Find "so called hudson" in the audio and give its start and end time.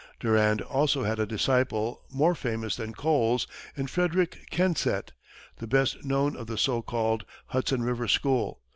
6.57-7.83